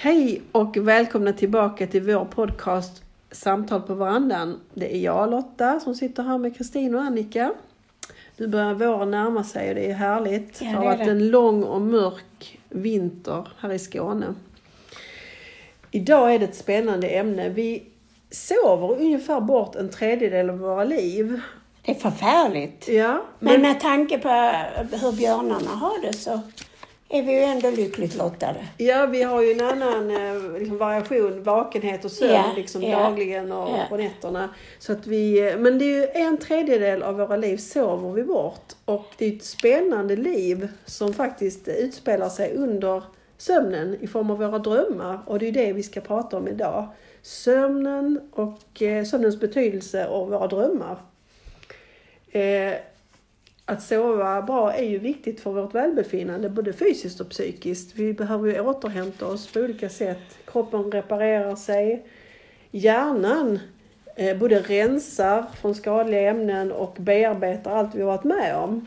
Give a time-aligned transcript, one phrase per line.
[0.00, 4.60] Hej och välkomna tillbaka till vår podcast Samtal på verandan.
[4.74, 7.52] Det är jag Lotta som sitter här med Kristin och Annika.
[8.36, 10.60] Nu börjar våren närma sig och det är härligt.
[10.60, 14.34] Ja, det har det varit en lång och mörk vinter här i Skåne.
[15.90, 17.48] Idag är det ett spännande ämne.
[17.48, 17.82] Vi
[18.30, 21.40] sover ungefär bort en tredjedel av våra liv.
[21.82, 22.88] Det är förfärligt.
[22.88, 24.28] Ja, Men med tanke på
[24.96, 26.40] hur björnarna har det så
[27.08, 28.68] är vi ju ändå lyckligt lottade.
[28.76, 32.98] Ja, vi har ju en annan eh, liksom, variation, vakenhet och sömn Ja, liksom, ja,
[32.98, 33.86] dagligen och ja.
[33.88, 34.54] på nätterna.
[34.78, 38.24] Så att vi, eh, men det är ju en tredjedel av våra liv sover vi
[38.24, 38.72] bort.
[38.84, 43.02] Och det är ett spännande liv som faktiskt utspelar sig under
[43.38, 45.18] sömnen i form av våra drömmar.
[45.26, 46.88] Och det är det vi ska prata om idag.
[47.22, 50.98] Sömnen och eh, sömnens betydelse och våra drömmar.
[52.30, 52.74] Eh,
[53.68, 57.96] att sova bra är ju viktigt för vårt välbefinnande, både fysiskt och psykiskt.
[57.96, 60.38] Vi behöver ju återhämta oss på olika sätt.
[60.44, 62.06] Kroppen reparerar sig.
[62.70, 63.58] Hjärnan
[64.16, 68.86] eh, både rensar från skadliga ämnen och bearbetar allt vi har varit med om.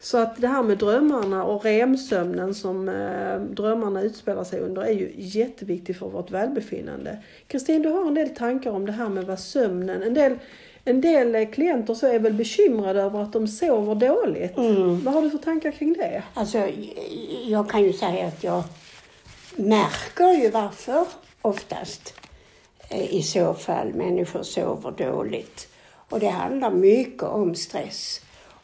[0.00, 4.92] Så att det här med drömmarna och REM-sömnen som eh, drömmarna utspelar sig under är
[4.92, 7.18] ju jätteviktigt för vårt välbefinnande.
[7.46, 10.02] Kristin, du har en del tankar om det här med vad sömnen...
[10.02, 10.38] En del,
[10.84, 14.56] en del eh, klienter så är väl bekymrade över att de sover dåligt.
[14.56, 15.04] Mm.
[15.04, 16.22] Vad har du för tankar kring det?
[16.34, 16.68] Alltså,
[17.44, 18.62] jag kan ju säga att jag
[19.56, 21.06] märker ju varför
[21.42, 22.14] oftast
[22.88, 25.68] eh, i så fall människor sover dåligt.
[26.08, 28.20] Och det handlar mycket om stress.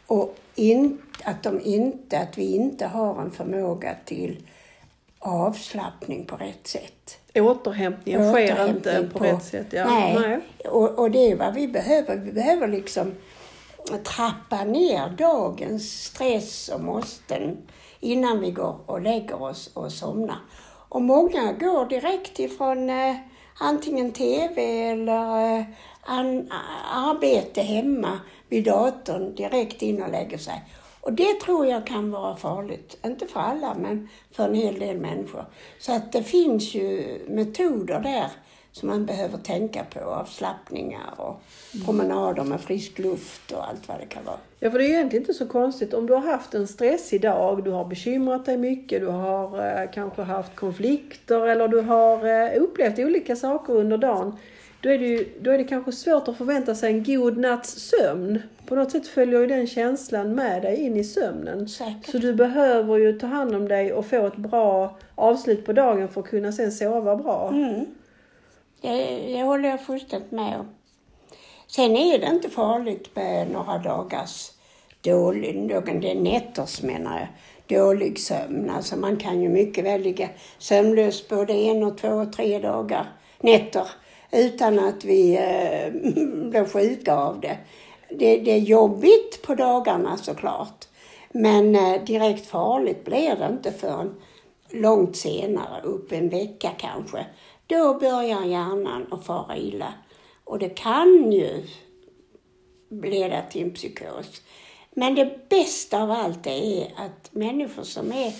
[0.06, 4.42] Och in, att, de inte, att vi inte har en förmåga till
[5.18, 7.18] avslappning på rätt sätt.
[7.40, 9.66] Återhämtningen sker inte på, rätt sätt.
[9.70, 9.84] Ja.
[9.84, 12.16] Nej, Och, och det är vad vi behöver.
[12.16, 13.14] Vi behöver liksom
[14.04, 17.56] trappa ner dagens stress och måsten
[18.00, 20.38] innan vi går och lägger oss och somnar.
[20.88, 23.16] Och många går direkt ifrån eh,
[23.60, 25.64] antingen TV eller eh,
[26.02, 26.52] an,
[26.92, 30.62] arbete hemma vid datorn direkt in och lägger sig.
[31.04, 32.96] Och det tror jag kan vara farligt.
[33.04, 35.44] Inte för alla, men för en hel del människor.
[35.78, 38.30] Så att det finns ju metoder där
[38.72, 40.00] som man behöver tänka på.
[40.00, 41.42] Avslappningar och
[41.84, 44.36] promenader med frisk luft och allt vad det kan vara.
[44.60, 45.94] Ja, för det är egentligen inte så konstigt.
[45.94, 49.90] Om du har haft en stressig dag, du har bekymrat dig mycket, du har eh,
[49.90, 54.36] kanske haft konflikter eller du har eh, upplevt olika saker under dagen.
[54.84, 57.70] Då är, det ju, då är det kanske svårt att förvänta sig en god natts
[57.70, 58.42] sömn.
[58.66, 61.68] På något sätt följer ju den känslan med dig in i sömnen.
[61.68, 62.10] Säkert.
[62.10, 66.08] Så du behöver ju ta hand om dig och få ett bra avslut på dagen
[66.08, 67.50] för att kunna sen sova bra.
[67.52, 67.86] Mm.
[68.80, 68.88] Det,
[69.26, 70.66] det håller jag fullständigt med om.
[71.66, 74.50] Sen är det inte farligt med några dagars
[75.00, 78.70] dålig, någon, det är nätters menar jag, dålig sömn.
[78.70, 80.28] Alltså man kan ju mycket väl ligga
[80.58, 83.06] sömnlös både en och två och tre dagar,
[83.40, 83.86] nätter,
[84.34, 85.92] utan att vi eh,
[86.50, 87.58] blir sjuka av det.
[88.08, 88.36] det.
[88.36, 90.88] Det är jobbigt på dagarna såklart,
[91.32, 94.14] men eh, direkt farligt blir det inte förrän
[94.70, 97.26] långt senare, upp en vecka kanske.
[97.66, 99.94] Då börjar hjärnan att fara illa.
[100.44, 101.64] Och det kan ju
[102.90, 104.42] leda till en psykos.
[104.90, 108.32] Men det bästa av allt är att människor som är,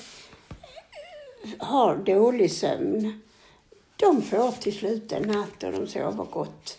[1.59, 3.21] har dålig sömn,
[4.05, 6.79] de får till slut en natt och de sover gott.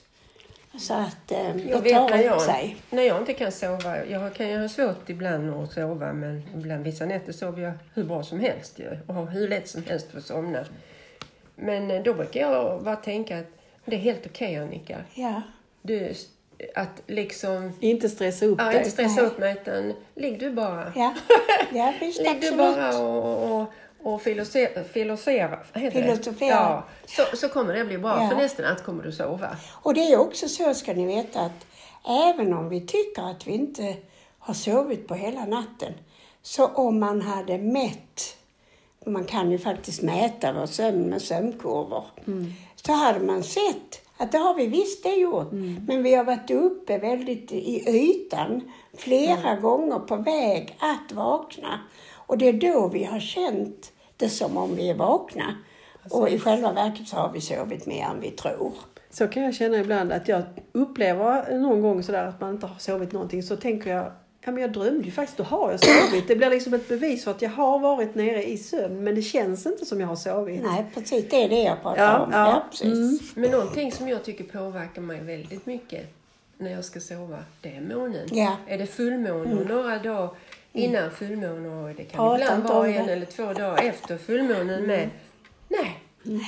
[0.79, 2.75] Så att eh, Jag det vet tar när ut jag, sig.
[2.89, 4.05] när jag inte kan sova.
[4.05, 8.03] Jag kan ju ha svårt ibland att sova men ibland vissa nätter sover jag hur
[8.03, 10.65] bra som helst ju, och har hur lätt som helst för att somna.
[11.55, 13.45] Men eh, då brukar jag bara tänka att
[13.85, 14.97] det är helt okej Annika.
[15.13, 15.41] Ja.
[15.81, 16.13] Du,
[16.75, 18.77] att liksom Inte stressa upp ja, dig.
[18.77, 19.25] inte stressa Nej.
[19.25, 20.93] upp mig utan ligg du bara.
[20.95, 21.13] Ja,
[21.73, 23.67] ja visst Ligg du bara och, och, och
[24.19, 24.83] filosofera.
[24.83, 25.59] filosofera?
[25.91, 26.49] Filosofera.
[26.49, 28.23] Ja, så, så kommer det bli bra.
[28.23, 28.29] Ja.
[28.29, 29.57] För nästa natt kommer du sova.
[29.71, 31.65] Och det är också så, ska ni veta, att
[32.07, 33.95] även om vi tycker att vi inte
[34.39, 35.93] har sovit på hela natten,
[36.41, 38.37] så om man hade mätt,
[39.05, 42.03] man kan ju faktiskt mäta vår sömn med sömnkurvor,
[42.75, 45.51] så hade man sett att det har vi visst det gjort,
[45.87, 51.79] men vi har varit uppe väldigt i ytan flera gånger på väg att vakna.
[52.27, 55.55] Och det är då vi har känt det som om vi är vakna.
[56.09, 58.73] Och i själva verket så har vi sovit mer än vi tror.
[59.09, 62.79] Så kan jag känna ibland att jag upplever någon gång sådär att man inte har
[62.79, 64.11] sovit någonting så tänker jag
[64.47, 66.27] Ja men jag drömde ju faktiskt, då har jag sovit.
[66.27, 69.21] Det blir liksom ett bevis för att jag har varit nere i sömn men det
[69.21, 70.63] känns inte som jag har sovit.
[70.63, 71.29] Nej, precis.
[71.29, 72.31] Det är det jag pratar Ja, om.
[72.31, 72.49] ja.
[72.49, 72.93] Ja, precis.
[72.93, 73.19] Mm.
[73.35, 76.13] Men någonting som jag tycker påverkar mig väldigt mycket
[76.57, 78.27] när jag ska sova, det är månen.
[78.31, 78.55] Ja.
[78.67, 80.29] Är det fullmåne och några dagar
[80.75, 85.09] innan fullmåne och det kan Prata ibland vara en eller två dagar efter fullmånen med.
[85.67, 85.99] Nej,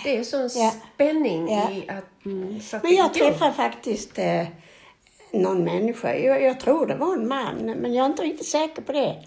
[0.03, 0.74] Det är sån Ja.
[0.95, 1.71] spänning Ja.
[1.71, 2.74] i att...
[2.74, 4.47] Att Men jag träffade faktiskt eh,
[5.31, 8.81] någon människa, jag, jag tror det var en man, men jag är inte riktigt säker
[8.81, 9.24] på det,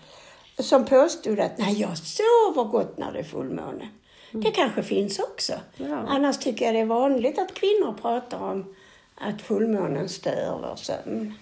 [0.59, 3.89] som påstod att nej, jag sover gott när det är fullmåne.
[4.33, 5.53] Det kanske finns också.
[5.77, 5.97] Ja.
[6.09, 8.75] Annars tycker jag det är vanligt att kvinnor pratar om
[9.15, 11.35] att fullmånen stör vår sömn.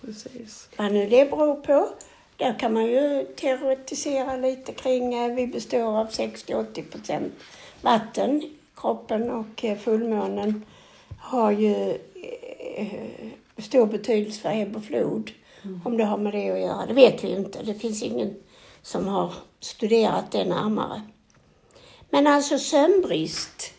[0.00, 0.68] Precis.
[0.76, 1.88] Vad nu det beror på,
[2.36, 5.14] där kan man ju teoretisera lite kring.
[5.14, 7.32] eh, Vi består av 60-80 procent
[7.82, 8.42] vatten,
[8.76, 10.64] kroppen och eh, fullmånen
[11.18, 11.90] har ju
[12.76, 13.28] eh,
[13.58, 15.30] stor betydelse för ebb och flod.
[15.84, 17.62] Om det har med det att göra, det vet vi inte.
[17.62, 18.34] Det finns ingen
[18.82, 21.02] som har studerat det närmare.
[22.10, 23.72] Men alltså sömnbrist,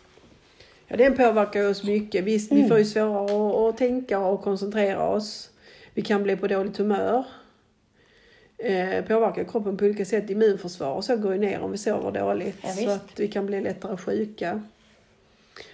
[0.87, 2.23] Ja, den påverkar oss mycket.
[2.23, 5.49] Visst, vi får ju svårare att, att tänka och koncentrera oss.
[5.93, 7.23] Vi kan bli på dåligt humör.
[8.57, 10.29] Eh, påverkar kroppen på olika sätt.
[10.29, 12.57] Immunförsvar och så går ju ner om vi sover dåligt.
[12.61, 14.61] Ja, så att vi kan bli lättare sjuka.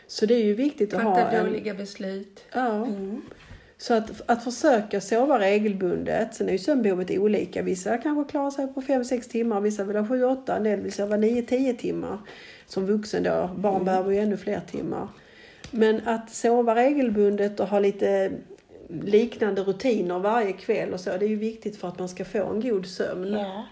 [0.07, 1.45] Så det är ju viktigt att ha Fatta en...
[1.45, 2.45] dåliga beslut.
[2.53, 2.87] Ja.
[3.77, 6.35] Så att, att försöka sova regelbundet.
[6.35, 7.61] Sen är ju sömnbehovet olika.
[7.61, 11.17] Vissa kanske klarar sig på 5-6 timmar, vissa vill ha 7-8, en del vill sova
[11.17, 12.17] 9-10 timmar.
[12.65, 13.49] Som vuxen då.
[13.57, 15.07] Barn behöver ju ännu fler timmar.
[15.71, 18.31] Men att sova regelbundet och ha lite
[18.89, 22.43] liknande rutiner varje kväll och så, det är ju viktigt för att man ska få
[22.45, 23.33] en god sömn.
[23.33, 23.63] Ja.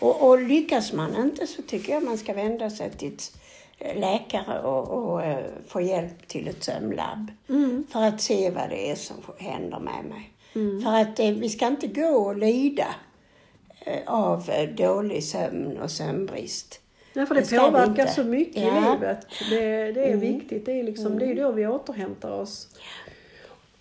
[0.00, 3.32] Och, och lyckas man inte så tycker jag man ska vända sig till ett
[3.78, 7.30] eh, läkare och, och eh, få hjälp till ett sömnlabb.
[7.92, 10.30] För att se vad det är som händer med mig.
[10.84, 12.86] För att eh, vi ska inte gå och lida
[14.06, 16.80] av dålig sömn och sömnbrist.
[17.12, 18.68] Nej, för Det det påverkar så mycket Ja.
[18.68, 19.26] i livet.
[19.50, 20.66] Det, det är viktigt.
[20.66, 22.68] Det är, liksom, det är ju då vi återhämtar oss.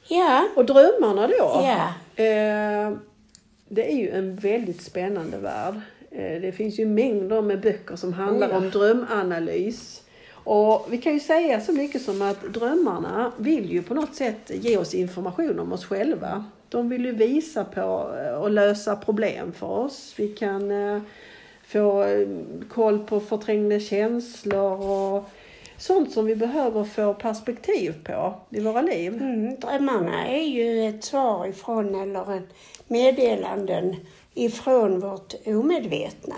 [0.08, 1.34] Ja, Och drömmarna då?
[1.64, 1.94] Ja.
[2.24, 2.92] Eh,
[3.70, 5.76] det är ju en väldigt spännande värld.
[6.12, 8.58] Eh, det finns ju mängder med böcker som handlar Oh ja.
[8.58, 10.02] om drömanalys.
[10.32, 14.52] Och vi kan ju säga så mycket som att drömmarna vill ju på något sätt
[14.54, 16.46] ge oss information om oss själva.
[16.70, 20.14] De vill ju visa på eh, och lösa problem för oss.
[20.18, 21.02] Vi kan eh,
[21.68, 22.28] få eh,
[22.70, 25.30] koll på förträngda känslor och
[25.78, 29.14] sånt som vi behöver få perspektiv på i våra liv.
[29.14, 32.48] mm, drömmarna är ju ett svar ifrån, eller en
[32.88, 33.96] meddelanden
[34.34, 36.36] ifrån vårt omedvetna.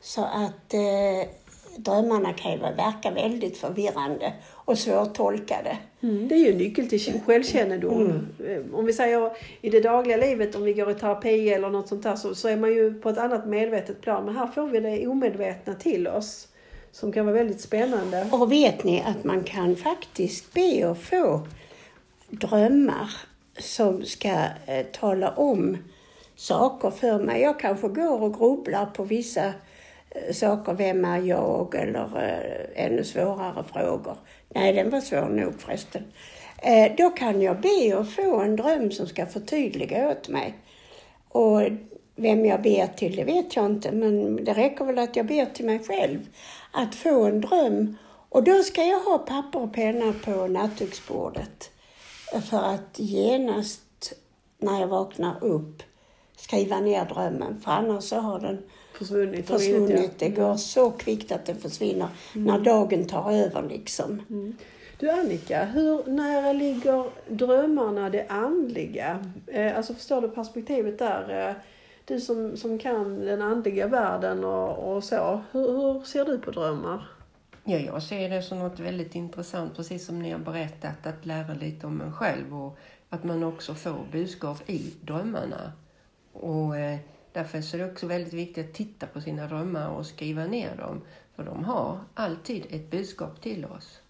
[0.00, 1.30] Så att eh,
[1.76, 5.78] drömmarna kan ju verka väldigt förvirrande och svårtolkade.
[6.00, 6.28] Mm.
[6.28, 8.26] Det är ju en nyckel till självkännedom.
[8.46, 9.30] Eh, Om vi säger
[9.60, 12.48] i det dagliga livet, om vi går i terapi eller något sånt där, så, så
[12.48, 14.24] är man ju på ett annat medvetet plan.
[14.24, 16.46] Men här får vi det omedvetna till oss.
[16.92, 18.26] Som kan vara väldigt spännande.
[18.32, 21.46] Och vet ni att man kan faktiskt be att få
[22.30, 23.10] drömmar
[23.58, 25.76] som ska eh, tala om
[26.36, 27.42] saker för mig.
[27.42, 29.46] Jag kanske går och grubblar på vissa
[30.10, 30.72] eh, saker.
[30.72, 31.74] Vem är jag?
[31.74, 34.16] Eller eh, ännu svårare frågor.
[34.48, 36.02] Nej, den var svår nog förresten.
[36.62, 40.54] Eh, då kan jag be att få en dröm som ska förtydliga åt mig.
[41.28, 41.60] Och
[42.20, 45.46] vem jag ber till, det vet jag inte, men det räcker väl att jag ber
[45.46, 46.18] till mig själv
[46.72, 47.96] att få en dröm.
[48.28, 51.70] Och då ska jag ha papper och penna på nattduksbordet
[52.50, 54.12] för att genast
[54.58, 55.82] när jag vaknar upp
[56.36, 58.62] skriva ner drömmen, för annars så har den
[58.92, 59.46] Försvunnit.
[59.46, 60.18] försvunnit.
[60.18, 64.22] Det går så kvickt att den försvinner när dagen tar över liksom.
[64.98, 69.26] Du Annika, hur nära ligger drömmarna det andliga?
[69.46, 71.54] Eh, alltså förstår du perspektivet där?
[72.04, 75.40] Du som, som kan den andliga världen och, och så.
[75.52, 77.08] Hur, hur ser du på drömmar?
[77.64, 81.54] Ja, jag ser det som något väldigt intressant, precis som ni har berättat, att lära
[81.54, 82.78] lite om en själv och
[83.08, 85.72] att man också får budskap i drömmarna.
[86.32, 86.98] Och eh,
[87.32, 91.00] därför är det också väldigt viktigt att titta på sina drömmar och skriva ner dem,
[91.36, 94.00] för de har alltid ett budskap till oss.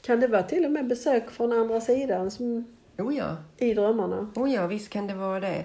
[0.00, 2.64] Kan det vara till och med besök från andra sidan som,
[2.98, 4.30] Oh ja, i drömmarna?
[4.36, 5.64] oh ja visst kan det vara det.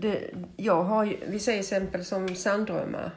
[0.00, 3.10] Det jag har ju, vi säger exempel som sanddrömmar.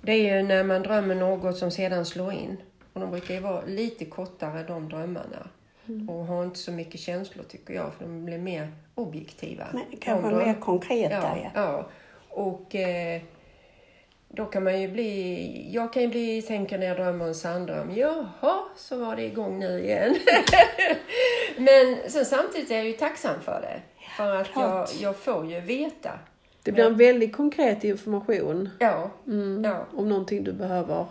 [0.00, 2.56] Det är ju när man drömmer något som sedan slår in.
[2.92, 5.48] Och de brukar ju vara lite kortare de drömmarna.
[6.08, 9.66] Och har inte så mycket känslor tycker jag, för de blir mer objektiva.
[9.72, 11.50] Men kanske mer konkreta, Ja, ja.
[11.54, 11.88] ja.
[12.28, 13.22] Och eh,
[14.28, 15.68] då kan man ju bli...
[15.72, 19.58] Jag kan ju bli, tänka när jag drömmer en sanddröm, jaha, så var det igång
[19.58, 20.16] nu igen.
[21.56, 23.80] Men sen samtidigt är jag ju tacksam för det.
[24.16, 26.10] För att jag, jag får ju veta.
[26.62, 29.86] Det blir en väldigt konkret information Ja, mm, ja.
[29.96, 31.06] om någonting du behöver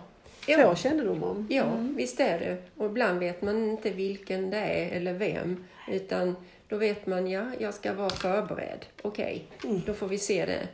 [0.47, 0.69] Ja.
[0.69, 1.47] få kännedom om.
[1.50, 2.57] Ja, visst är det.
[2.77, 5.63] Och ibland vet man inte vilken det är eller vem.
[5.91, 6.35] Utan
[6.67, 8.85] då vet man, ja, jag ska vara förberedd.
[9.01, 9.45] Okej,
[9.85, 10.67] då får vi se det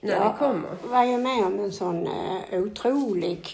[0.00, 0.70] när det kommer.
[0.84, 3.46] var ju med om en sån eh, otrolig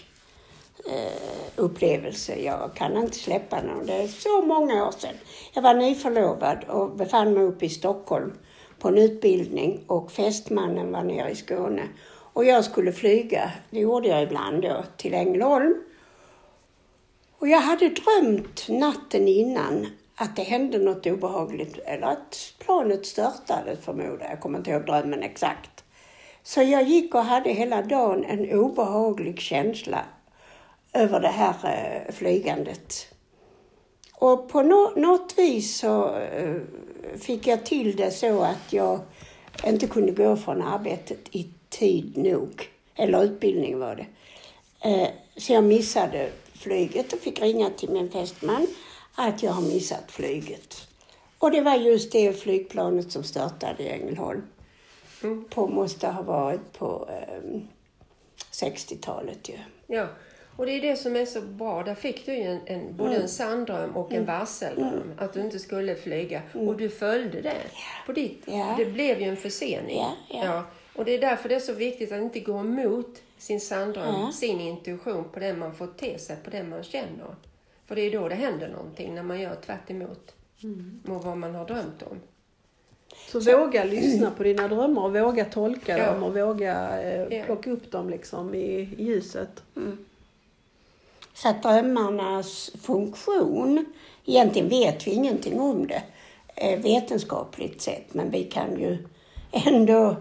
[0.89, 2.35] eh, upplevelse.
[2.35, 3.85] Jag kan inte släppa någon.
[3.85, 5.15] Det är så många år sedan.
[5.53, 8.33] Jag var nyförlovad och befann mig uppe i Stockholm
[8.79, 11.83] på en utbildning och fästmannen var nere i Skåne.
[12.33, 15.75] Och jag skulle flyga, det gjorde jag ibland då, till Ängelholm.
[17.39, 23.77] Och jag hade drömt natten innan att det hände något obehagligt, eller att planet störtade
[23.81, 24.31] förmodar jag.
[24.31, 25.83] Jag kommer inte ihåg drömmen exakt.
[26.43, 30.05] Så jag gick och hade hela dagen en obehaglig känsla
[30.95, 33.07] över det här eh, flygandet.
[34.13, 36.55] Och på no något vis så eh,
[37.17, 38.99] fick jag till det så att jag
[39.63, 42.69] inte kunde gå från arbetet i tid nog.
[42.95, 44.05] Eller utbildning var det.
[44.89, 48.67] Eh, så jag missade flyget och fick ringa till min fästman
[49.15, 50.87] att jag har missat flyget.
[51.39, 54.41] Och det var just det flygplanet som störtade i Ängelholm.
[55.23, 55.45] Mm.
[55.49, 57.61] På, måste ha varit på eh,
[58.51, 59.57] 60-talet ju.
[59.87, 60.07] Ja,
[60.57, 61.83] och det är det som är så bra.
[61.83, 65.11] Där fick du ju en, en, både en sanndröm och en varseldröm.
[65.17, 66.41] Att du inte skulle flyga.
[66.53, 67.55] Och du följde det.
[68.05, 68.45] På ditt.
[68.77, 70.01] Det blev ju en försening.
[70.29, 70.63] Ja.
[70.95, 74.31] Och det är därför det är så viktigt att inte gå emot sin sanndröm, Ja.
[74.33, 77.35] sin intuition på det man får till sig, på det man känner.
[77.85, 80.35] För det är då det händer någonting, när man gör tvärt emot
[81.03, 82.17] mot vad man har drömt om.
[83.31, 86.11] Så, våga lyssna på dina drömmar och våga tolka Ja.
[86.11, 87.43] dem och våga eh, Ja.
[87.45, 88.59] plocka upp dem liksom i,
[88.97, 89.63] i ljuset.
[91.35, 93.85] Så att drömmarnas funktion,
[94.25, 96.03] egentligen vet vi ingenting om det
[96.55, 98.97] eh, vetenskapligt sett, men vi kan ju
[99.51, 100.15] ändå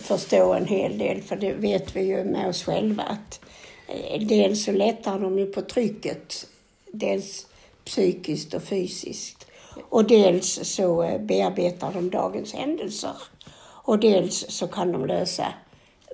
[0.00, 3.40] förstå en hel del, för det vet vi ju med oss själva att
[3.88, 6.46] eh, dels så lättar de ju på trycket,
[6.92, 7.46] dels
[7.84, 9.46] psykiskt och fysiskt.
[9.88, 13.16] Och dels så eh, bearbetar de dagens händelser.
[13.86, 15.54] Och dels så kan de lösa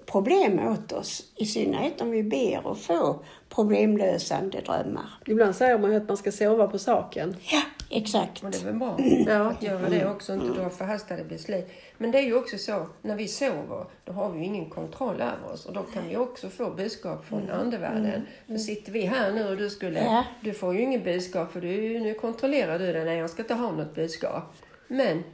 [0.06, 3.16] problem åt oss, i synnerhet om vi ber och får
[3.54, 5.10] problemlösande drömmar.
[5.26, 7.36] Ibland säger man ju att man ska sova på saken.
[7.52, 8.44] Ja, exakt.
[8.44, 9.50] Och det är väl bra Ja.
[9.50, 11.68] att göra det också, inte dra förhastade beslut.
[11.98, 15.14] Men det är ju också så, när vi sover, då har vi ju ingen kontroll
[15.20, 15.66] över oss.
[15.66, 18.26] Och då kan vi också få budskap från andevärlden.
[18.46, 20.24] För sitter vi här nu och du skulle, Ja.
[20.40, 23.54] du får ju ingen budskap för du, nu kontrollerar du det, nej jag ska inte
[23.54, 24.42] ha något budskap.
[24.88, 25.24] Men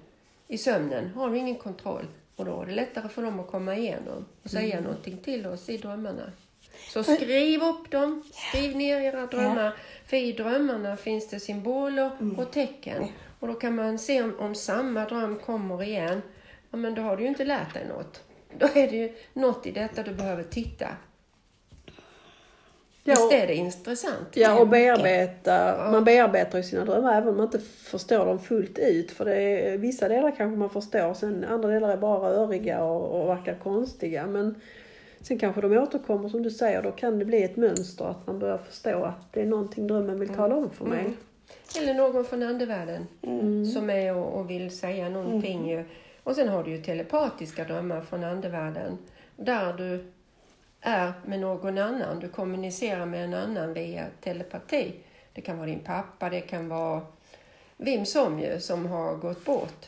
[0.49, 2.06] i sömnen har du ingen kontroll.
[2.37, 5.68] Och då är det lättare för dem att komma igenom och säga någonting till oss
[5.68, 6.32] i drömmarna.
[6.88, 9.73] Så skriv upp dem, skriv ner era drömmar.
[10.06, 13.09] För i drömmarna finns det symboler och tecken.
[13.40, 16.23] Och då kan man se om, om samma dröm kommer igen.
[16.71, 18.23] Ja, men då har du ju inte lärt dig något.
[18.59, 20.88] Då är det ju något i detta du behöver titta.
[23.06, 24.28] Visst är det intressant?
[24.35, 25.88] Ja, och bearbeta.
[25.90, 29.11] Man bearbetar ju sina drömmar även om man inte förstår dem fullt ut.
[29.11, 33.21] För det är, vissa delar kanske man förstår, sen andra delar är bara röriga och,
[33.21, 34.26] och verkar konstiga.
[34.26, 34.61] Men
[35.26, 38.38] sen kanske de återkommer som du säger, då kan det bli ett mönster att man
[38.38, 41.00] börjar förstå att det är någonting drömmen vill tala om för mig.
[41.00, 41.16] Mm.
[41.80, 43.06] Eller någon från andevärlden
[43.75, 45.68] som är och, och vill säga någonting.
[45.71, 45.85] ju.
[46.23, 48.99] Och sen har du ju telepatiska drömmar från andevärlden.
[49.37, 50.12] Där du
[50.80, 52.21] är med någon annan.
[52.21, 54.95] Du kommunicerar med en annan via telepati.
[55.33, 57.02] Det kan vara din pappa, det kan vara
[57.76, 59.87] vem som ju som har gått bort.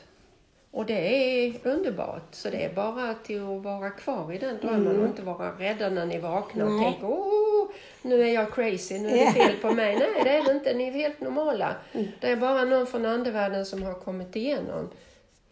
[0.71, 2.35] Och det är underbart.
[2.35, 5.89] Så det är bara till att vara kvar i den drömmen och inte vara rädda
[5.89, 6.85] när ni vaknar och Nej.
[6.85, 7.69] tänker åh,
[8.03, 9.99] nu är jag crazy, nu är det fel på mig.
[9.99, 10.75] Nej, det är det inte.
[10.75, 11.77] Ni är helt normala.
[12.21, 14.91] Det är bara någon från andevärlden som har kommit igenom.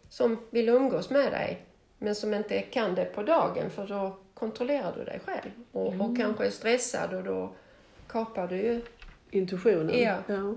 [0.09, 1.63] Som vill umgås med dig,
[1.99, 5.51] men som inte kan det på dagen för då kontrollerar du dig själv.
[5.73, 7.53] Och, och kanske är stressad och då
[8.09, 8.81] kapar du ju.
[9.31, 10.03] Intuitionen.
[10.03, 10.17] Ja.
[10.27, 10.55] ja.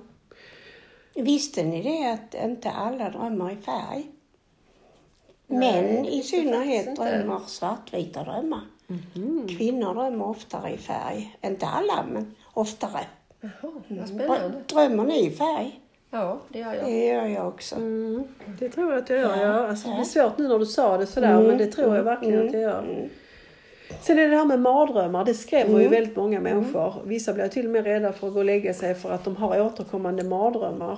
[1.24, 4.12] Visste ni det att inte alla drömmar i färg?
[5.50, 8.62] Män i synnerhet drömmer svartvita drömmar.
[9.58, 11.38] Kvinnor drömmer oftare i färg.
[11.42, 13.00] Inte alla, men oftare.
[13.42, 14.58] Jaha, vad Dra- spännande.
[14.68, 15.80] Drömmer ni i färg?
[16.12, 16.86] Ja, det gör jag.
[16.86, 17.76] Det gör jag också.
[17.76, 18.24] Mm,
[18.60, 19.36] det tror jag att jag gör.
[19.38, 19.68] Ja, Ja.
[19.68, 22.48] Alltså, det är svårt nu när du sa det sådär, men det tror jag verkligen
[22.48, 23.10] att jag gör.
[24.02, 26.94] Sen är det här med mardrömmar, det skrämmer ju väldigt många människor.
[27.06, 29.36] Vissa blir till och med rädda för att gå och lägga sig för att de
[29.36, 30.98] har återkommande mardrömmar.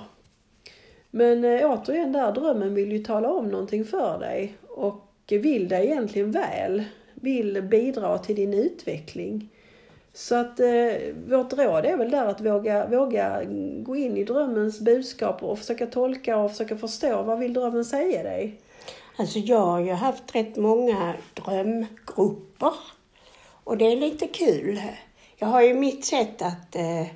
[1.14, 5.86] Men eh, återigen där, drömmen vill ju tala om någonting för dig och vill dig
[5.86, 6.84] egentligen väl.
[7.14, 9.48] Vill bidra till din utveckling.
[10.12, 13.44] Så att eh, vårt råd är väl där att våga, våga
[13.82, 18.22] gå in i drömmens budskap och försöka tolka och försöka förstå vad vill drömmen säga
[18.22, 18.60] dig.
[19.16, 22.74] Alltså jag har ju haft rätt många drömgrupper.
[23.64, 24.80] Och det är lite kul.
[25.36, 27.06] Jag har ju mitt sätt att, eh,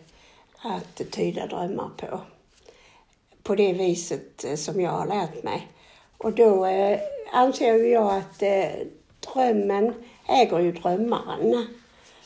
[0.63, 2.21] att tyda drömmar på.
[3.47, 5.69] På det viset eh, som jag har lärt mig.
[6.19, 6.99] Och då eh,
[7.33, 8.87] anser ju jag att eh,
[9.33, 9.95] drömmen
[10.29, 11.67] äger ju drömmaren.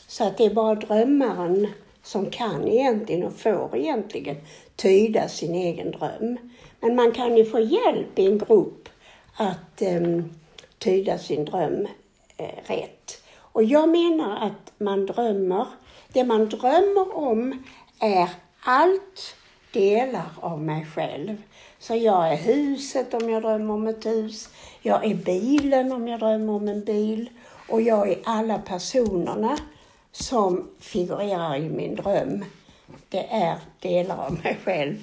[0.07, 1.67] Så att det är bara drömmaren
[2.03, 4.35] som kan egentligen och får egentligen
[4.75, 6.37] tyda sin egen dröm.
[6.79, 8.89] Men man kan ju få hjälp i en grupp
[9.35, 10.29] att ehm,
[10.77, 11.87] tyda sin dröm
[12.37, 13.23] eh, rätt.
[13.37, 15.65] Och jag menar att man drömmer,
[16.13, 17.63] det man drömmer om
[17.99, 18.29] är
[18.63, 19.35] allt
[19.73, 21.37] delar av mig själv.
[21.79, 24.49] Så jag är huset om jag drömmer om ett hus,
[24.81, 27.29] jag är bilen om jag drömmer om en bil
[27.69, 29.57] och jag är alla personerna
[30.11, 32.45] som figurerar i min dröm.
[33.09, 34.95] Det är delar av mig själv.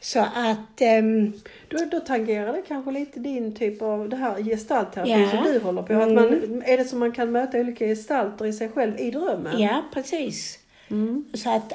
[0.00, 0.80] Så att...
[1.00, 1.32] Um,
[1.68, 5.30] då, då tangerar det kanske lite din typ av det här gestaltterapi Ja.
[5.30, 5.92] som du håller på.
[5.94, 6.14] Att Mm.
[6.14, 9.60] man, är det som man kan möta olika gestalter i sig själv i drömmen?
[9.60, 10.58] ja, precis.
[10.90, 11.24] Mm.
[11.34, 11.72] Så att,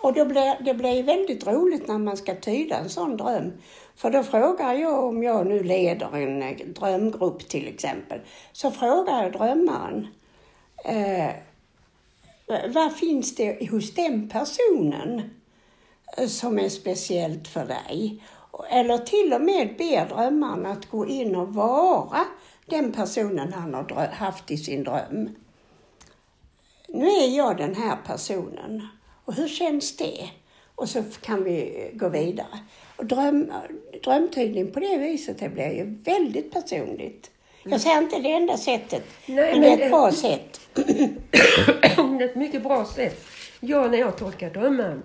[0.00, 3.52] och då blir, det blir väldigt roligt när man ska tyda en sån dröm.
[3.96, 8.20] För då frågar jag, om jag nu leder en eh, drömgrupp till exempel,
[8.52, 10.06] så frågar jag drömmaren,
[10.84, 11.30] eh,
[12.68, 15.22] vad finns det hos den personen
[16.16, 18.22] eh, som är speciellt för dig?
[18.70, 22.24] Eller till och med ber drömmaren att gå in och vara
[22.66, 25.28] den personen han har haft i sin dröm.
[26.88, 28.88] Nu är jag den här personen
[29.28, 30.30] och hur känns det?
[30.74, 32.58] Och så kan vi gå vidare.
[32.96, 33.52] Och dröm,
[34.04, 37.30] drömtydning på det viset, det blir ju väldigt personligt.
[37.64, 40.60] Jag säger inte det enda sättet, Nej, men det är ett bra sätt.
[40.74, 43.24] det är ett mycket bra sätt.
[43.60, 45.00] Jag, när jag tolkar drömmar,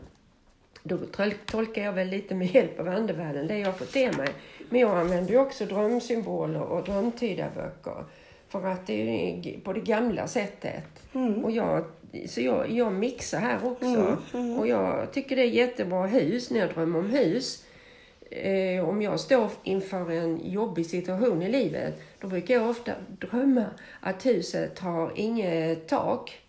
[0.83, 4.29] då tol- tolkar jag väl lite med hjälp av andevärlden, det jag fått till mig.
[4.69, 8.05] Men jag använder ju också drömsymboler och drömtydarböcker.
[8.49, 10.83] För att det är på det gamla sättet.
[11.43, 11.85] Och jag,
[12.27, 14.17] så jag, jag mixar här också.
[14.57, 17.65] Och jag tycker det är jättebra hus, när jag drömmer om hus.
[18.29, 23.65] Eh, om jag står inför en jobbig situation i livet, då brukar jag ofta drömma
[23.99, 26.41] att huset har inget tak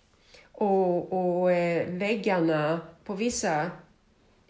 [0.52, 3.70] och, och eh, väggarna på vissa,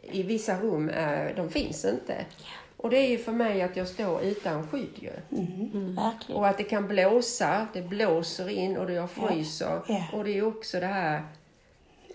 [0.02, 2.24] i vissa rum, är, de finns inte.
[2.84, 5.10] Och det är ju för mig att jag står utan skydd ju.
[5.38, 6.40] Mm, Verkligen.
[6.40, 9.80] Och att det kan blåsa, det blåser in och det jag fryser.
[9.88, 10.04] Ja.
[10.12, 11.22] Och det är också det här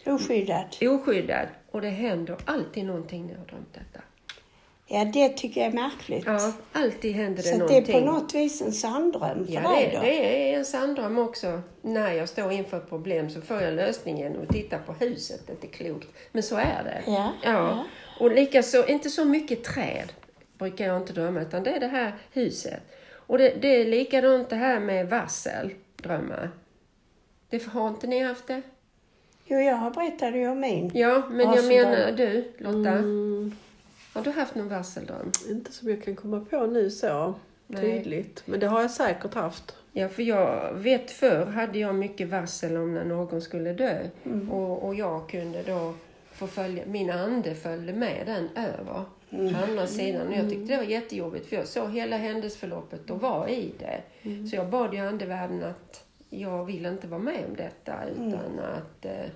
[0.06, 0.66] Oskyddad.
[0.82, 1.48] oskyddad.
[1.72, 4.04] Och det händer alltid någonting när jag har drömt detta.
[4.88, 6.24] Ja, det tycker jag är märkligt.
[6.26, 7.96] Ja, alltid händer det Så att det någonting.
[7.96, 10.02] är på något vis en sanddröm för Ja, dig det, då?
[10.04, 11.62] det är en sanddröm också.
[11.82, 15.42] När jag står inför ett problem så får jag lösningen och tittar på huset.
[15.46, 16.08] Det är inte klokt.
[16.32, 17.12] Men så är det.
[17.12, 17.84] Ja, ja.
[18.20, 20.14] Och likaså, inte så mycket träd
[20.60, 22.82] brukar jag inte drömma, utan det är det här huset.
[23.14, 26.50] Och det, det är likadant det här med varseldrömmar.
[27.50, 28.62] Det har inte ni haft det?
[29.46, 30.92] Jo, jag berättade ju om min.
[30.94, 32.92] Ja, men jag menar du, Lotta.
[32.92, 33.56] Mm,
[34.14, 35.32] Har du haft någon varseldröm?
[35.50, 37.34] inte som jag kan komma på nu så
[37.68, 37.82] Nej.
[37.82, 38.42] tydligt.
[38.46, 39.76] Men det har jag säkert haft.
[39.92, 44.00] Ja, för jag vet förr hade jag mycket varsel om när någon skulle dö.
[44.26, 44.52] Mm.
[44.52, 45.94] Och, och jag kunde då
[46.34, 49.54] få följa, min ande följde med den över Mm.
[49.54, 50.28] på andra sidan.
[50.28, 54.02] Och jag tyckte det var jättejobbigt för jag såg hela händelseförloppet och var i det.
[54.30, 54.48] Mm.
[54.48, 58.28] Så jag bad ju andevärlden att jag vill inte vara med om detta Mm.
[58.28, 59.32] utan att eh,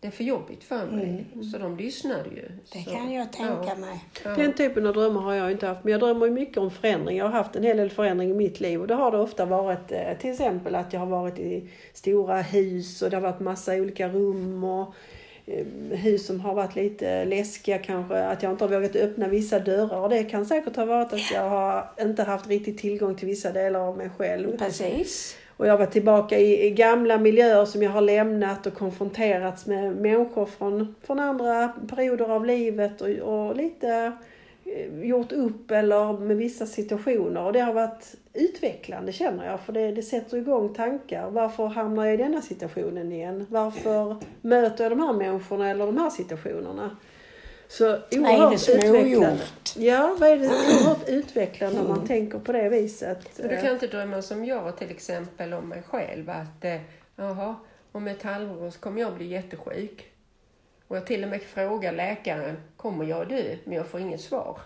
[0.00, 1.24] det är för jobbigt för mig.
[1.52, 2.46] Så de lyssnade ju.
[2.46, 2.58] Mm.
[2.72, 4.04] Det så, kan jag tänka ja, mig.
[4.24, 4.30] Ja.
[4.30, 5.84] Den typen av drömmar har jag inte haft.
[5.84, 7.16] Men jag drömmer mycket om förändring.
[7.16, 8.80] Jag har haft en hel del förändring i mitt liv.
[8.80, 12.42] Och det har det ofta varit eh, till exempel att jag har varit i stora
[12.42, 14.94] hus och det har varit massa olika rum och
[15.90, 18.18] hus som har varit lite läskiga kanske.
[18.18, 20.00] Att jag inte har vågat öppna vissa dörrar.
[20.00, 23.52] Och det kan säkert ha varit att jag har inte haft riktigt tillgång till vissa
[23.52, 24.58] delar av mig själv.
[24.58, 25.36] Precis.
[25.56, 29.96] Och jag var tillbaka i, i gamla miljöer som jag har lämnat och konfronterats med
[29.96, 34.12] människor från, från andra perioder av livet och, och lite eh,
[35.02, 37.44] gjort upp eller med vissa situationer.
[37.44, 41.30] Och det har varit utvecklande känner jag, för det, det sätter igång tankar.
[41.30, 43.46] Varför hamnar jag i denna situationen igen?
[43.48, 46.96] Varför möter jag de här människorna eller de här situationerna?
[47.68, 49.42] Så Vad är det oerhört som är utvecklande.
[49.76, 53.30] Ja, vad är det oerhört utvecklande när man tänker på det viset.
[53.36, 56.80] Du kan inte drömma som jag till exempel om mig själv att eh,
[57.16, 57.54] jaha,
[57.92, 60.12] om ett halvår så kommer jag bli jättesjuk.
[60.88, 63.56] Och jag till och med frågar läkaren, kommer jag dö?
[63.64, 64.58] Men jag får inget svar.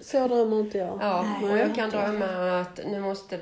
[0.00, 0.98] Så drömmer inte jag.
[1.00, 2.02] Ja, Nej, och jag kan jag.
[2.02, 3.40] drömma att nu måste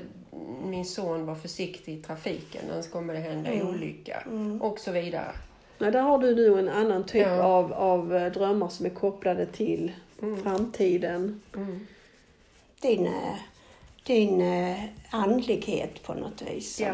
[0.63, 4.23] min son vara försiktig i trafiken, annars kommer det hända en olycka.
[4.61, 5.31] Och så vidare.
[5.77, 7.43] Nej, där har du nu en annan typ Ja.
[7.43, 9.91] av, av eh, drömmar som är kopplade till
[10.43, 11.41] framtiden.
[11.55, 11.87] Mm.
[12.81, 13.35] Din, eh,
[14.03, 14.77] din eh,
[15.11, 16.93] andlighet på något vis som Ja.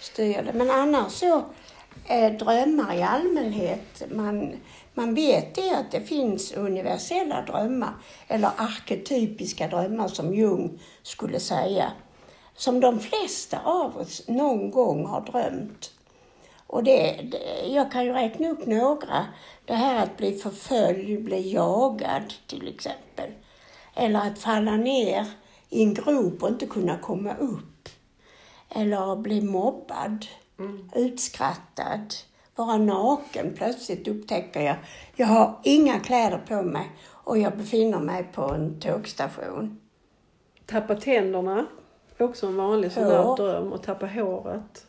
[0.00, 0.52] styr det.
[0.52, 1.42] Men annars så
[2.06, 4.52] Eh, drömmar i allmänhet, man,
[4.94, 7.94] man vet det att det finns universella drömmar
[8.28, 11.92] eller arketypiska drömmar som Jung skulle säga.
[12.56, 15.90] Som de flesta av oss någon gång har drömt.
[16.66, 19.26] Och det, det, jag kan ju räkna upp några.
[19.64, 23.30] Det här att bli förföljd, bli jagad till exempel.
[23.94, 25.26] Eller att falla ner
[25.70, 27.88] i en grop och inte kunna komma upp.
[28.68, 30.26] Eller bli mobbad,
[30.94, 32.14] utskrattad,
[32.56, 33.54] vara naken.
[33.56, 34.76] Plötsligt upptäcker jag,
[35.16, 39.80] jag har inga kläder på mig och jag befinner mig på en tågstation.
[40.66, 41.66] Tappa tänderna.
[42.18, 43.72] Också en vanlig sån där dröm.
[43.72, 44.86] Och tappa håret.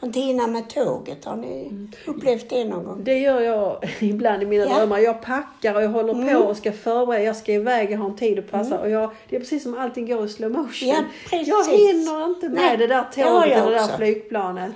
[0.00, 1.72] Och inte hinna med tåget, har ni
[2.06, 3.00] upplevt det någon gång?
[3.04, 4.76] Det gör jag ibland i mina Ja.
[4.78, 4.98] drömmar.
[4.98, 6.34] Jag packar och jag håller Mm.
[6.34, 7.22] på och ska förbereda.
[7.24, 8.80] Jag ska iväg, jag har en tid att passa.
[8.80, 10.88] Och jag, det är precis som allting går i slow motion.
[10.88, 10.96] Ja,
[11.30, 11.48] precis.
[11.48, 14.72] Jag hinner inte med Nej, det där det tåget eller det där flygplanet.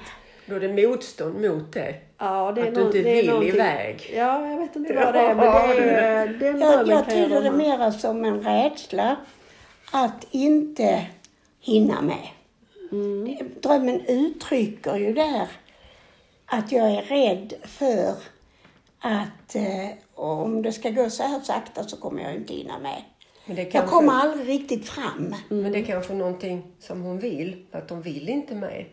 [0.47, 1.95] Då är det motstånd mot det.
[2.19, 4.13] Ja, det är Att du inte det är vill någonting- iväg.
[4.17, 5.35] Ja, jag vet inte vad det är.
[5.35, 5.45] Men
[5.79, 9.17] det är, Jag, drömmen jag jag tyder det mera som en rädsla
[9.93, 11.07] att inte
[11.61, 12.17] hinna med.
[13.63, 15.49] Drömmen uttrycker ju där
[16.47, 18.15] att jag är rädd för
[18.99, 23.03] att eh, om det ska gå så här sakta så kommer jag inte hinna med.
[23.47, 25.35] Det, Jag kanske, kommer aldrig riktigt fram.
[25.49, 28.85] men det är kanske någonting som hon vill, att de vill inte med.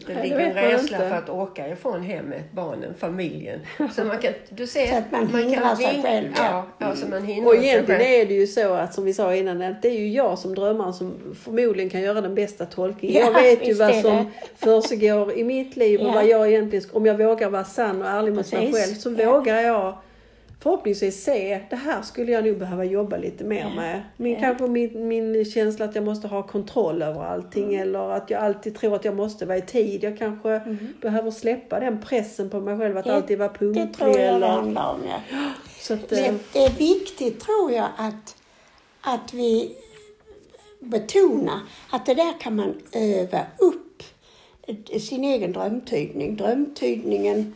[0.00, 3.60] Att det ligger en man rädsla för att åka ifrån hemmet, barnen, familjen.
[3.92, 6.42] Så man kan, du ser, Så att man kan hindrar sig ving- själv, ja.
[6.78, 8.12] Ja, ja, så man hindrar Och sig egentligen själv.
[8.22, 10.54] är det ju så att som vi sa innan att det är ju jag som
[10.54, 13.16] drömmaren som förmodligen kan göra den bästa tolkningen.
[13.20, 16.12] Ja, jag vet ju vad som försiggår i mitt liv och Ja.
[16.12, 19.60] vad jag egentligen, om jag vågar vara sann och ärlig mot mig själv så vågar
[19.60, 19.94] jag
[20.62, 23.74] förhoppningsvis se, det här skulle jag nog behöva jobba lite mer Ja.
[23.74, 24.02] med.
[24.16, 24.40] Min, Ja.
[24.40, 27.80] Kanske min, min känsla att jag måste ha kontroll över allting Mm.
[27.80, 30.04] eller att jag alltid tror att jag måste vara i tid.
[30.04, 33.14] Jag kanske behöver släppa den pressen på mig själv att Mm.
[33.16, 33.94] Det- alltid vara Det punktlig.
[33.94, 35.20] tror jag det eller, handlar om, ja.
[35.80, 38.36] så att, eh, Det, det är viktigt, tror jag, att,
[39.00, 39.76] att vi
[40.80, 44.02] betonar att det där kan man öva upp
[45.00, 46.36] sin egen drömtydning.
[46.36, 47.54] Drömtydningen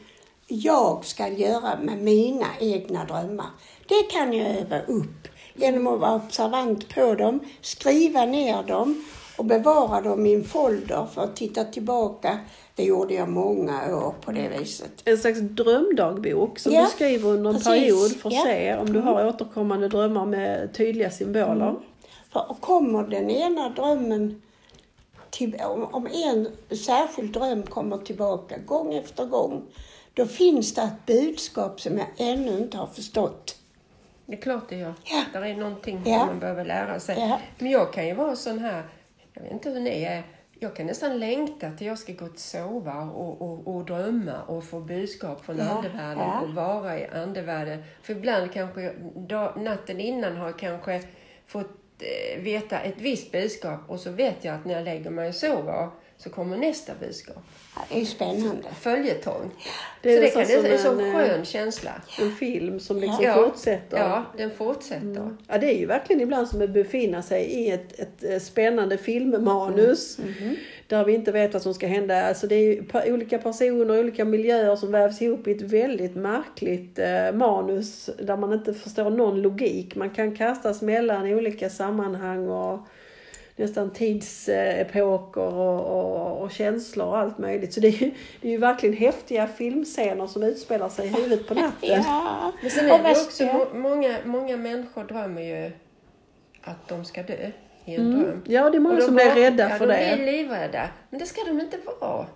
[0.48, 3.46] jag ska göra med mina egna drömmar.
[3.88, 9.04] Det kan jag öva upp genom att vara observant på dem, skriva ner dem
[9.38, 12.38] och bevara dem i en folder för att titta tillbaka.
[12.74, 14.90] Det gjorde jag många år på det viset.
[15.04, 17.68] en slags drömdagbok som Ja, du skriver under en precis.
[17.68, 18.42] period för att Ja.
[18.44, 21.74] se om du har återkommande drömmar med tydliga symboler.
[22.32, 24.42] För kommer den ena drömmen,
[25.30, 25.56] till,
[25.92, 29.62] om en särskild dröm kommer tillbaka gång efter gång,
[30.14, 33.56] då finns det ett budskap som jag ännu inte har förstått.
[34.26, 34.94] Det är klart det gör.
[35.04, 35.24] Ja.
[35.32, 36.18] Där är någonting Ja.
[36.18, 37.16] som man behöver lära sig.
[37.18, 37.40] Ja.
[37.58, 38.82] Men jag kan ju vara sån här,
[39.32, 40.22] jag vet inte hur ni är,
[40.60, 44.64] jag kan nästan längta till jag ska gå och sova och, och, och drömma och
[44.64, 46.40] få budskap från Ja, andevärlden ja.
[46.40, 47.82] och vara i andevärlden.
[48.02, 51.02] För ibland kanske, dag, natten innan har jag kanske
[51.46, 55.28] fått eh, veta ett visst budskap och så vet jag att när jag lägger mig
[55.28, 57.36] och sover så kommer nästa budskap.
[57.88, 58.68] Det är ju spännande.
[58.80, 59.50] Följetong.
[60.02, 61.90] Det är så det kan det är en sån en, eh, skön känsla.
[62.20, 63.34] En film som liksom Ja.
[63.34, 63.98] fortsätter.
[63.98, 65.36] Ja, den fortsätter.
[65.48, 68.98] Ja, det är ju verkligen ibland som att befinna sig i ett, ett eh, spännande
[68.98, 70.18] filmmanus.
[70.18, 70.56] Mm.
[70.86, 72.28] Där vi inte vet vad som ska hända.
[72.28, 76.98] Alltså det är ju olika personer, olika miljöer som vävs ihop i ett väldigt märkligt
[76.98, 78.10] eh, manus.
[78.18, 79.94] Där man inte förstår någon logik.
[79.96, 82.78] Man kan kastas mellan olika sammanhang och
[83.56, 87.74] nästan tidsepoker och, och, och känslor och allt möjligt.
[87.74, 91.48] Så det är, ju, det är ju verkligen häftiga filmscener som utspelar sig i huvudet
[91.48, 92.02] på natten.
[92.06, 95.72] Ja, Men sen och är det också, många, många människor drömmer ju
[96.62, 97.50] att de ska dö
[97.84, 98.42] i en dröm.
[98.46, 100.16] Ja, det är många de som blir rädda ja, för de det.
[100.16, 100.88] blir livrädda.
[101.10, 102.26] Men det ska de inte vara.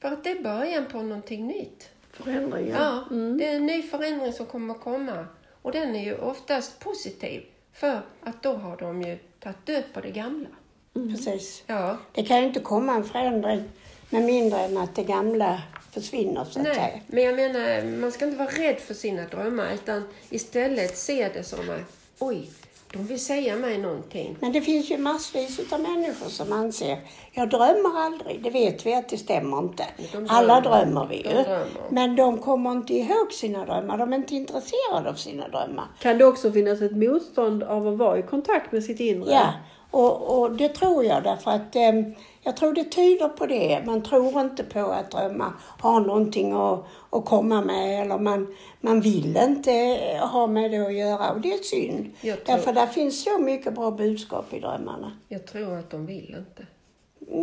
[0.00, 1.90] För att det är början på någonting nytt.
[2.12, 2.76] Förändringar.
[2.80, 5.26] Ja, det är en ny förändring som kommer att komma.
[5.62, 7.42] Och den är ju oftast positiv.
[7.72, 10.48] För att då har de ju tagit död på det gamla.
[11.10, 11.62] Precis.
[11.66, 13.62] Ja, Det kan ju inte komma en förändring
[14.10, 16.76] med mindre än att det gamla försvinner, så att säga.
[16.76, 17.02] nej.
[17.06, 19.66] Men jag menar, man ska inte vara rädd för sina drömmar.
[19.74, 22.50] Utan istället se det som att, oj,
[22.92, 24.36] de vill säga mig någonting.
[24.40, 26.98] Men det finns ju massvis av människor som anser,
[27.32, 29.84] jag drömmer aldrig, det vet vi att det stämmer inte.
[30.12, 30.78] De Alla drömmer.
[30.84, 31.34] drömmer vi De ju.
[31.34, 31.66] drömmer.
[31.90, 35.84] Men de kommer inte ihåg sina drömmar, de är inte intresserade av sina drömmar.
[36.00, 39.32] Kan det också finnas ett motstånd av att vara i kontakt med sitt inre?
[39.32, 39.52] Ja,
[39.90, 41.92] och, och det tror jag därför att eh,
[42.42, 43.82] jag tror det tyder på det.
[43.86, 49.00] Man tror inte på att drömmar har någonting att, att komma med eller man, man
[49.00, 49.70] vill inte
[50.32, 52.12] ha med det att göra och det är synd.
[52.36, 55.12] Tror- Därför där finns så mycket bra budskap i drömmarna.
[55.28, 56.66] Jag tror att de vill inte.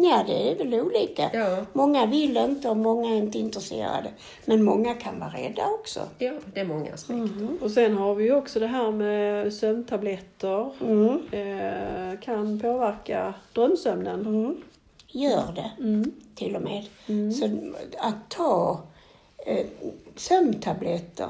[0.01, 1.29] Ja, det är väl olika.
[1.33, 1.65] Ja.
[1.73, 4.11] Många vill inte och många är inte intresserade.
[4.45, 5.99] Men många kan vara rädda också.
[6.17, 7.57] Ja, det är många som Mm.
[7.61, 10.71] Och sen har vi ju också det här med sömntabletter.
[10.81, 11.19] Mm.
[11.31, 14.21] Eh, kan påverka drömsömnen.
[14.21, 14.55] Mm.
[15.07, 16.11] gör det Mm.
[16.35, 16.83] till och med.
[17.33, 17.45] Så
[17.99, 18.79] att ta
[19.45, 19.65] eh,
[20.15, 21.29] sömntabletter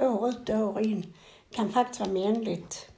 [0.00, 1.06] år ut och år in
[1.50, 2.88] kan faktiskt vara menligt.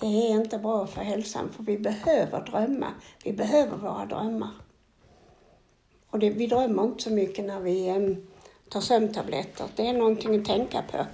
[0.00, 2.86] Det är inte bra för hälsan för vi behöver drömma.
[3.24, 4.50] Vi behöver våra drömmar.
[6.10, 8.16] Och det, vi drömmer inte så mycket när vi eh,
[8.68, 9.66] tar sömntabletter.
[9.76, 11.06] Det är någonting att tänka på.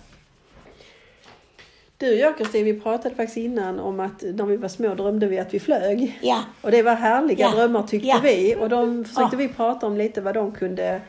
[1.97, 5.27] Du och jag Kristin, vi pratade faktiskt innan om att när vi var små drömde
[5.27, 6.19] vi att vi flög.
[6.23, 7.51] Ja, Och det var härliga Ja.
[7.51, 8.21] drömmar tyckte Ja.
[8.23, 8.57] vi.
[8.61, 9.39] Och de försökte Ja.
[9.39, 11.01] vi prata om lite vad de kunde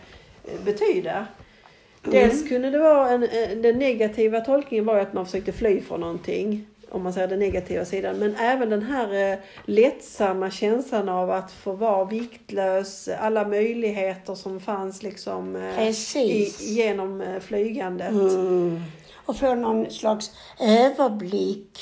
[0.45, 1.11] eh, betyda.
[1.11, 2.11] Mm.
[2.11, 5.99] Dels kunde det vara en, eh, den negativa tolkningen var att man försökte fly från
[5.99, 6.67] någonting.
[6.93, 8.15] Om man säger den negativa sidan.
[8.15, 13.09] Men även den här eh, lättsamma känslan av att få vara viktlös.
[13.19, 18.11] Alla möjligheter som fanns liksom eh, i, genom eh, flygandet.
[18.11, 18.81] Mm.
[19.25, 21.79] Och få någon slags överblick.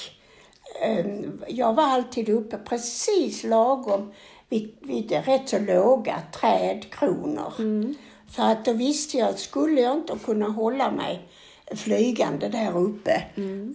[0.81, 4.13] Ehm, Jag var alltid uppe precis lagom
[4.49, 7.53] vid, vid rätt så låga trädkronor.
[8.31, 11.27] För att då visste jag att skulle jag inte kunna hålla mig
[11.75, 13.23] flygande där uppe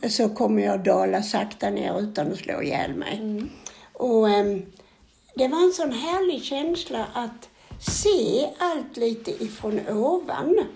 [0.09, 3.42] så kommer jag dala sakta ner utan att slå ihjäl mig.
[3.92, 4.62] Och ehm,
[5.35, 7.48] det var en sån härlig känsla att
[7.80, 10.66] se allt lite ifrån ovan.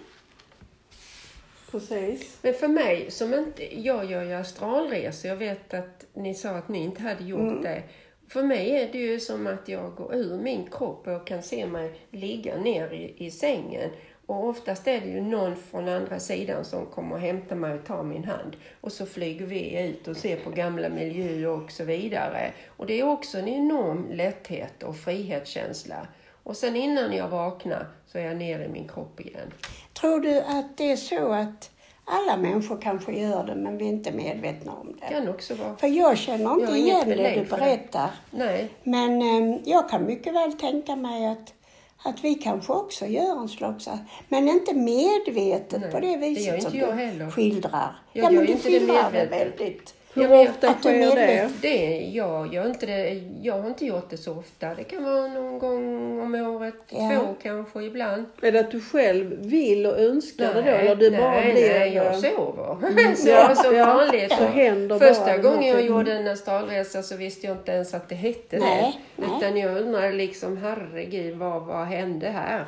[1.70, 2.38] Precis.
[2.42, 6.68] Men för mig som inte, jag gör ju astralresor, jag vet att ni sa att
[6.68, 7.83] ni inte hade gjort det.
[8.28, 11.66] För mig är det ju som att jag går ur min kropp och kan se
[11.66, 13.90] mig ligga ner i, i sängen.
[14.31, 17.85] Och oftast är det ju någon från andra sidan som kommer och hämtar mig och
[17.85, 18.57] tar min hand.
[18.81, 22.53] Och så flyger vi ut och ser på gamla miljöer och så vidare.
[22.77, 26.07] Och det är också en enorm lätthet och frihetskänsla.
[26.43, 29.53] Och sen innan jag vaknar så är jag ner i min kropp igen.
[30.01, 31.71] Tror du att det är så att
[32.05, 35.77] alla människor kanske gör det men vi är inte medvetna om Det kan också vara.
[35.77, 37.62] För jag känner inte Jag igen det du för det.
[37.62, 38.11] berättar.
[38.31, 41.55] Nej, Men eh, jag kan mycket väl tänka mig att,
[42.02, 43.88] att vi kanske också gör en slags...
[44.28, 47.30] Men inte medvetet Nej, på det det viset gör inte som jag du heller.
[47.30, 48.02] skildrar.
[48.12, 49.94] Jag ja, men du det skildrar det väldigt...
[50.14, 51.49] Hur Ja, jag- ofta är sker det?
[51.62, 53.23] det, jag gör inte det.
[53.42, 54.75] Jag har inte gjort det så ofta.
[54.75, 57.11] Det kan vara någon gång om året, Ja.
[57.14, 58.25] två kanske ibland.
[58.42, 60.68] Är det att du själv vill och önskar det då?
[60.68, 61.79] Eller du bara nej, blir...
[61.79, 63.14] nej, jag eh, sover.
[63.14, 63.87] så, Ja, så ja.
[63.87, 64.33] vanligt.
[64.33, 67.94] Så händer bara Första den gången jag gjorde en astralresa så visste jag inte ens
[67.94, 69.23] att det hette Nej, det.
[69.27, 69.37] nej.
[69.38, 72.64] Utan jag undrade liksom, herregud, vad, vad hände här?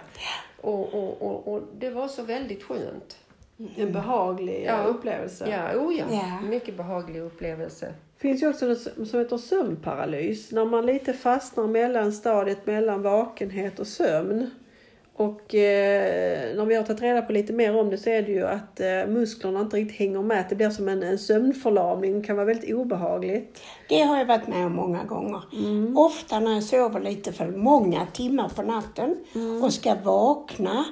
[0.60, 3.16] Och, och, och, och det var så väldigt skönt.
[3.76, 4.84] En behaglig Ja.
[4.84, 5.46] upplevelse.
[5.50, 6.04] Ja, oh ja.
[6.10, 6.48] Ja.
[6.48, 7.86] Mycket behaglig upplevelse.
[7.86, 10.52] Det finns ju också något som heter sömnparalys.
[10.52, 14.50] När man lite fastnar mellan stadiet mellan vakenhet och sömn.
[15.16, 18.32] Och eh, när vi har tagit reda på lite mer om det så är det
[18.32, 20.44] ju att eh, musklerna inte riktigt hänger med.
[20.48, 22.20] Det blir som en, en sömnförlamning.
[22.20, 23.60] Det kan vara väldigt obehagligt.
[23.88, 25.42] Det har jag varit med om många gånger.
[25.52, 25.96] Mm.
[25.98, 29.62] Ofta när jag sover lite för många timmar på natten Mm.
[29.64, 30.84] och ska vakna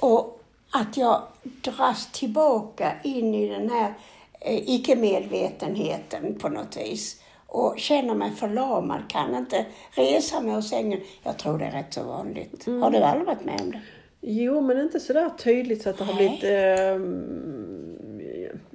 [0.00, 0.41] och
[0.72, 3.94] att jag dras tillbaka in i den här
[4.40, 11.00] eh, icke-medvetenheten på något vis och känner mig förlamad, kan inte resa mig ur sängen.
[11.22, 12.66] Jag tror det är rätt så vanligt.
[12.66, 12.82] Mm.
[12.82, 13.80] Har du aldrig varit med om det?
[14.20, 16.28] Jo, men inte sådär tydligt så att det har Nej.
[16.28, 16.44] blivit...
[16.44, 16.96] Eh,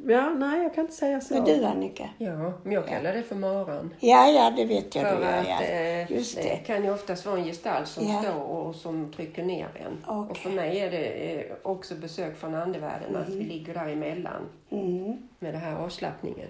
[0.08, 1.34] ja, nej, jag kan inte säga så.
[1.34, 2.10] Men du Annika?
[2.18, 3.94] Ja, men jag kallar det för maran.
[4.00, 5.62] Ja, ja, det vet jag För du att Ja.
[5.64, 6.56] eh, Just det det.
[6.56, 8.22] kan ju oftast vara en gestalt som Ja.
[8.22, 10.16] står och som trycker ner en.
[10.16, 10.36] Och Okej.
[10.36, 15.18] för mig är det eh, också besök från andevärlden, att vi ligger däremellan Mm.
[15.40, 16.48] med den här avslappningen.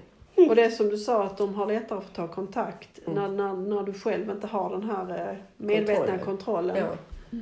[0.50, 3.16] Och det är som du sa att de har lättare att ta kontakt Mm.
[3.20, 6.78] när, när, när du själv inte har den här eh, medvetna kontrollen.
[6.78, 7.38] Ja.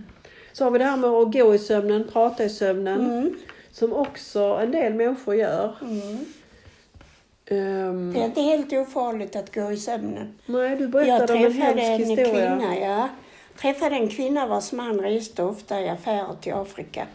[0.53, 3.35] Så har vi det här med att gå i sömnen, prata i sömnen.
[3.75, 5.75] Som också en del människor gör.
[5.81, 6.25] Mm.
[7.45, 10.39] Ehm, Det är inte helt ofarligt att gå i sömnen.
[10.45, 12.57] nej, du Jag berättade om en hemsk en historia.
[12.57, 13.09] kvinna, ja.
[13.61, 17.07] träffade en kvinna vars man reste ofta i affärer till Afrika.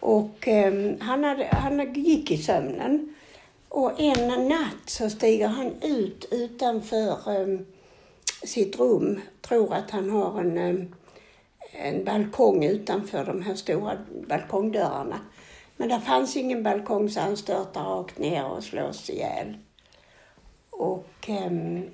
[0.00, 3.14] Och ehm, han, hade, han gick i sömnen.
[3.68, 7.66] Och en natt så stiger han ut utanför ehm,
[8.42, 9.20] sitt rum.
[9.40, 10.58] Tror att han har en,
[11.72, 13.92] en balkong utanför de här stora
[14.28, 15.20] balkongdörrarna.
[15.80, 19.56] Men det fanns ingen balkong så han störtar rakt ner och slås ihjäl.
[20.70, 21.90] Och ehm,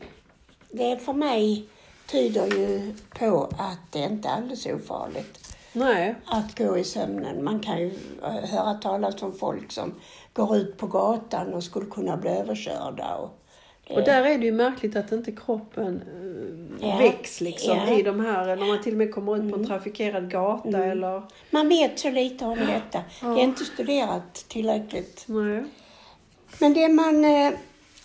[0.71, 1.69] det för mig
[2.11, 7.45] tyder ju på att det inte är alldeles ofarligt Nej, att gå i sömnen.
[7.45, 9.95] Man kan ju eh, höra talas om folk som
[10.33, 13.15] går ut på gatan och skulle kunna bli överkörda.
[13.17, 13.46] Och
[13.89, 16.99] och där är det ju märkligt att inte kroppen eh, Ja.
[16.99, 17.83] väcks liksom Ja.
[17.83, 17.99] Mm.
[17.99, 21.23] i de här, när man till och med kommer ut på en trafikerad gata eller...
[21.51, 23.05] Man vet så lite om detta.
[23.21, 25.25] Det är inte studerat tillräckligt.
[25.27, 25.65] Nej.
[26.59, 27.53] Men det man eh,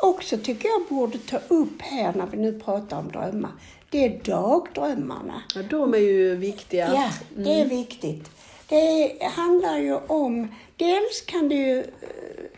[0.02, 3.52] också tycker jag borde ta upp här när vi nu pratar om drömmar,
[3.90, 5.42] det är dagdrömmarna.
[5.56, 6.90] Ja, de är ju viktiga.
[6.94, 8.30] Ja, det är viktigt.
[8.72, 11.86] Det handlar ju om, dels kan det ju eh,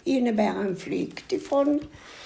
[0.03, 1.79] innebära en flykt ifrån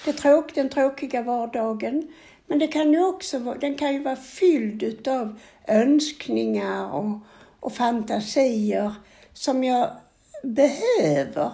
[0.04, 2.08] det tråk, den tråkiga vardagen.
[2.46, 7.18] Men det kan ju också vara, den kan ju vara fylld utav önskningar och,
[7.60, 8.94] och fantasier
[9.32, 9.90] som jag
[10.42, 11.50] behöver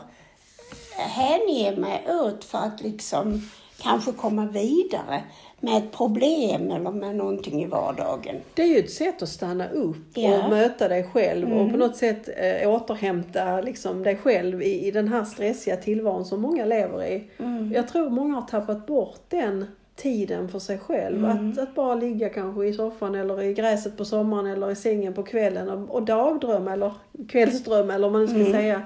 [0.97, 5.23] hänge mig åt för att liksom kanske komma vidare
[5.64, 8.37] med ett problem eller med någonting i vardagen.
[8.55, 10.44] Det är ju ett sätt att stanna upp Ja.
[10.44, 11.70] och möta dig själv och Mm.
[11.72, 16.40] på något sätt eh, återhämta liksom, dig själv i, i den här stressiga tillvaron som
[16.40, 17.24] många lever i.
[17.38, 17.72] Mm.
[17.72, 21.24] Jag tror många har tappat bort den tiden för sig själv.
[21.24, 21.50] Mm.
[21.53, 25.14] Att, att bara ligga kanske i soffan eller i gräset på sommaren eller i sängen
[25.14, 26.92] på kvällen och, och dagdrömma eller
[27.29, 28.53] kvällsdrömma eller vad man ska Mm.
[28.53, 28.83] säga.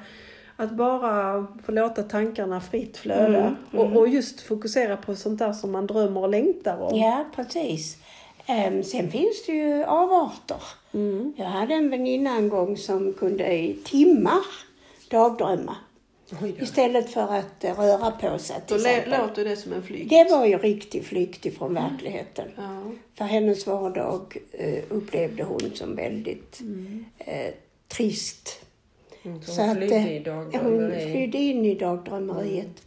[0.61, 5.53] Att bara få låta tankarna fritt flöda Mm, Och, och just fokusera på sånt där
[5.53, 6.99] som man drömmer och längtar om.
[6.99, 7.97] Ja, precis.
[8.47, 10.63] Ehm, sen finns det ju avarter.
[10.95, 11.33] Mm.
[11.37, 14.45] Jag hade en väninna en gång som kunde i timmar
[15.11, 15.77] dagdrömma
[16.59, 20.11] istället för att eh, röra på sig Då låter det som en flykt.
[20.11, 22.49] Det var ju riktig flykt ifrån verkligheten.
[22.57, 22.83] Ja.
[23.15, 26.61] För hennes vardag eh, upplevde hon som väldigt
[27.19, 27.55] eh,
[27.89, 28.65] trist.
[29.29, 31.13] Mm, Så hon att, flydde eh, i Hon dagdrömmeri.
[31.13, 32.83] flydde in i dagdrömmeriet.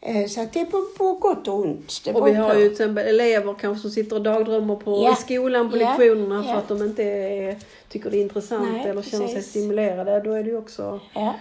[0.00, 2.00] Eh, så att det är på, på gott och ont.
[2.04, 2.60] Det Och vi har på.
[2.60, 5.12] ju till exempel elever kanske som sitter och dagdrömmer på, Ja.
[5.12, 5.88] i skolan på Ja.
[5.88, 7.56] lektionerna för att de inte är,
[7.88, 10.20] tycker det är intressant Nej, eller känner sig stimulerade.
[10.20, 11.34] Då är det ju också Ja.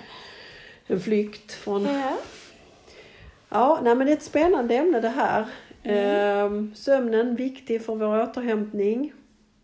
[0.88, 1.86] en flykt från...
[1.86, 2.18] Ja.
[3.50, 5.46] Ja, nej men det är ett spännande ämne det här.
[5.84, 9.14] Ehm, sömnen viktig för vår återhämtning.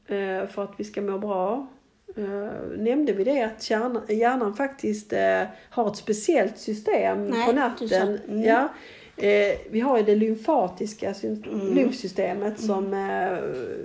[0.08, 1.68] eh, för att vi ska må bra.
[2.18, 7.52] Uh, nämnde vi det att hjärnan, hjärnan faktiskt eh, har ett speciellt system Nej, på
[7.52, 8.20] natten?
[8.28, 8.44] mm.
[8.44, 8.70] Ja,
[9.18, 11.74] Eh, vi har ju det lymfatiska Mm.
[11.74, 13.38] lymfsystemet som, eh,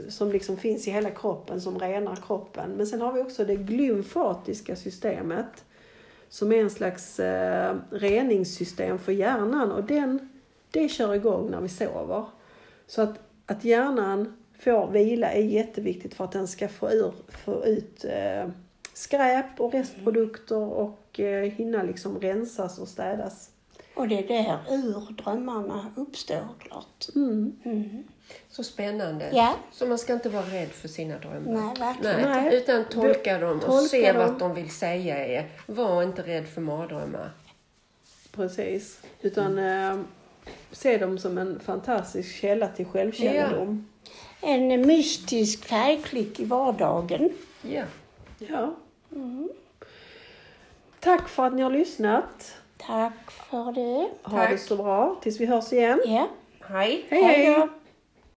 [0.08, 2.70] som liksom finns i hela kroppen, som renar kroppen.
[2.70, 5.64] Men sen har vi också det glymfatiska systemet
[6.28, 7.20] som är en slags
[7.90, 10.28] reningssystem för hjärnan och den,
[10.70, 12.24] det kör igång när vi sover.
[12.86, 17.64] Så att, att hjärnan får vila är jätteviktigt för att den ska få, ur, få
[17.64, 18.48] ut eh,
[18.92, 23.50] skräp och restprodukter och eh, hinna liksom rensas och städas.
[23.94, 27.06] Och det är där ur drömmarna uppstår klart.
[27.14, 27.56] Mm.
[27.64, 28.04] Mm.
[28.48, 29.30] Så spännande.
[29.32, 29.54] Ja.
[29.72, 31.52] Så man ska inte vara rädd för sina drömmar.
[31.52, 32.20] Nej, verkligen.
[32.20, 34.22] Nej, utan tolka dem och Tolka se dem.
[34.22, 35.50] vad de vill säga är.
[35.66, 37.30] Var inte rädd för mardrömmar.
[38.32, 39.00] Precis.
[39.20, 39.98] Utan eh,
[40.70, 43.86] se dem som en fantastisk källa till självkännedom.
[44.40, 47.30] En mystisk färgklick i vardagen.
[47.62, 47.84] Ja.
[48.38, 48.74] Ja.
[51.00, 52.56] Tack för att ni har lyssnat.
[52.76, 54.08] Tack för det.
[54.22, 54.50] Ha Tack.
[54.50, 56.00] det så bra tills vi hörs igen.
[56.04, 56.28] Ja.
[56.68, 57.04] Hej.
[57.08, 57.54] Hej hej!
[57.54, 57.68] då.